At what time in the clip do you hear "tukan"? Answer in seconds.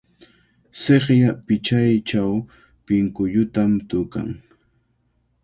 3.89-4.27